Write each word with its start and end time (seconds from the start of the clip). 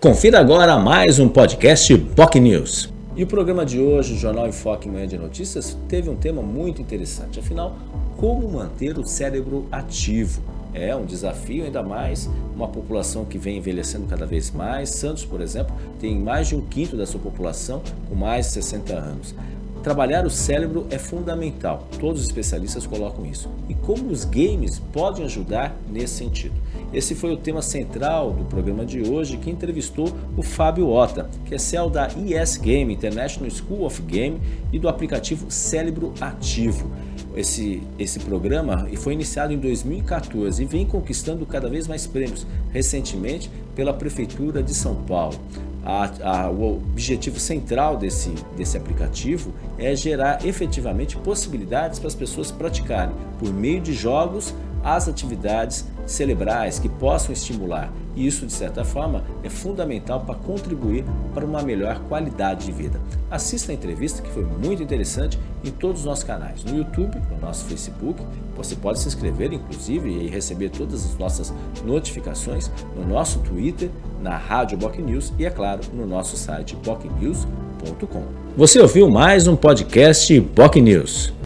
Confira 0.00 0.38
agora 0.38 0.78
mais 0.78 1.18
um 1.18 1.28
podcast 1.28 1.98
POC 1.98 2.38
News. 2.38 2.88
E 3.16 3.24
o 3.24 3.26
programa 3.26 3.66
de 3.66 3.80
hoje, 3.80 4.14
o 4.14 4.16
Jornal 4.16 4.46
Enfoque 4.46 4.88
Manhã 4.88 5.08
de 5.08 5.18
Notícias, 5.18 5.76
teve 5.88 6.08
um 6.08 6.14
tema 6.14 6.40
muito 6.40 6.80
interessante. 6.80 7.40
Afinal, 7.40 7.76
como 8.16 8.48
manter 8.48 8.96
o 8.96 9.04
cérebro 9.04 9.66
ativo? 9.72 10.40
É 10.72 10.94
um 10.94 11.04
desafio, 11.04 11.64
ainda 11.64 11.82
mais 11.82 12.30
uma 12.54 12.68
população 12.68 13.24
que 13.24 13.38
vem 13.38 13.56
envelhecendo 13.56 14.06
cada 14.06 14.24
vez 14.24 14.52
mais. 14.52 14.90
Santos, 14.90 15.24
por 15.24 15.40
exemplo, 15.40 15.74
tem 15.98 16.16
mais 16.16 16.46
de 16.46 16.54
um 16.54 16.60
quinto 16.60 16.96
da 16.96 17.04
sua 17.04 17.18
população 17.18 17.82
com 18.08 18.14
mais 18.14 18.46
de 18.46 18.52
60 18.52 18.94
anos. 18.94 19.34
Trabalhar 19.82 20.26
o 20.26 20.30
cérebro 20.30 20.86
é 20.90 20.98
fundamental, 20.98 21.86
todos 22.00 22.22
os 22.22 22.26
especialistas 22.26 22.86
colocam 22.86 23.24
isso. 23.24 23.48
E 23.68 23.74
como 23.74 24.10
os 24.10 24.24
games 24.24 24.80
podem 24.92 25.24
ajudar 25.24 25.76
nesse 25.88 26.14
sentido? 26.14 26.54
Esse 26.92 27.14
foi 27.14 27.32
o 27.32 27.36
tema 27.36 27.62
central 27.62 28.32
do 28.32 28.44
programa 28.44 28.84
de 28.84 29.08
hoje, 29.08 29.36
que 29.36 29.50
entrevistou 29.50 30.12
o 30.36 30.42
Fábio 30.42 30.88
Ota, 30.88 31.30
que 31.44 31.54
é 31.54 31.58
CEO 31.58 31.88
da 31.88 32.08
ES 32.08 32.56
Game, 32.56 32.92
International 32.92 33.50
School 33.50 33.84
of 33.84 34.02
Game, 34.02 34.40
e 34.72 34.78
do 34.78 34.88
aplicativo 34.88 35.50
Cérebro 35.50 36.12
Ativo. 36.20 36.90
Esse, 37.36 37.82
esse 37.98 38.18
programa 38.18 38.88
foi 38.96 39.12
iniciado 39.12 39.52
em 39.52 39.58
2014 39.58 40.62
e 40.62 40.66
vem 40.66 40.84
conquistando 40.84 41.46
cada 41.46 41.68
vez 41.68 41.86
mais 41.86 42.06
prêmios, 42.06 42.46
recentemente 42.70 43.48
pela 43.76 43.94
Prefeitura 43.94 44.60
de 44.60 44.74
São 44.74 44.96
Paulo. 45.04 45.38
A, 45.88 46.42
a, 46.42 46.50
o 46.50 46.76
objetivo 46.76 47.40
central 47.40 47.96
desse, 47.96 48.34
desse 48.54 48.76
aplicativo 48.76 49.54
é 49.78 49.96
gerar 49.96 50.44
efetivamente 50.44 51.16
possibilidades 51.16 51.98
para 51.98 52.08
as 52.08 52.14
pessoas 52.14 52.50
praticarem, 52.50 53.14
por 53.38 53.50
meio 53.50 53.80
de 53.80 53.94
jogos, 53.94 54.54
as 54.84 55.08
atividades 55.08 55.86
cerebrais 56.04 56.78
que 56.78 56.90
possam 56.90 57.32
estimular. 57.32 57.90
E 58.14 58.26
isso, 58.26 58.44
de 58.44 58.52
certa 58.52 58.84
forma, 58.84 59.24
é 59.42 59.48
fundamental 59.48 60.20
para 60.20 60.34
contribuir 60.34 61.04
para 61.32 61.44
uma 61.44 61.62
melhor 61.62 62.00
qualidade 62.00 62.66
de 62.66 62.72
vida. 62.72 63.00
Assista 63.30 63.72
a 63.72 63.74
entrevista 63.74 64.22
que 64.22 64.30
foi 64.30 64.44
muito 64.44 64.82
interessante 64.82 65.38
em 65.64 65.70
todos 65.70 66.00
os 66.00 66.06
nossos 66.06 66.24
canais, 66.24 66.64
no 66.64 66.76
YouTube, 66.76 67.18
no 67.30 67.38
nosso 67.40 67.64
Facebook. 67.64 68.22
Você 68.56 68.76
pode 68.76 68.98
se 68.98 69.08
inscrever, 69.08 69.52
inclusive, 69.52 70.10
e 70.10 70.28
receber 70.28 70.70
todas 70.70 71.04
as 71.04 71.16
nossas 71.16 71.54
notificações 71.84 72.70
no 72.96 73.06
nosso 73.06 73.38
Twitter, 73.40 73.90
na 74.20 74.36
Rádio 74.36 74.78
Boc 74.78 74.98
News 74.98 75.32
e, 75.38 75.44
é 75.44 75.50
claro, 75.50 75.80
no 75.92 76.06
nosso 76.06 76.36
site 76.36 76.76
bocnews.com. 76.76 78.22
Você 78.56 78.80
ouviu 78.80 79.08
mais 79.08 79.46
um 79.46 79.54
podcast 79.54 80.38
Boc 80.40 80.76
News. 80.76 81.32